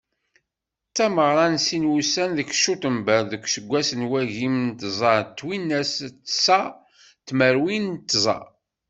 [0.87, 5.93] D tameɣra n sin n wussan deg cutember deg useggas n wagim d tẓa twinas
[6.23, 6.61] d ṣa
[7.27, 8.39] tmerwin d tẓa.